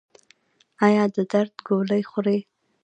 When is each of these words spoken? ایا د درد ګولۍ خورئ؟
ایا 0.85 1.03
د 1.15 1.17
درد 1.31 1.53
ګولۍ 1.67 2.01
خورئ؟ 2.09 2.39